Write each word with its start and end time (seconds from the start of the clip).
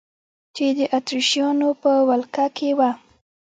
چې 0.55 0.65
د 0.77 0.79
اتریشیانو 0.97 1.69
په 1.81 1.91
ولقه 2.09 2.45
کې 2.57 2.69
وه. 2.77 2.91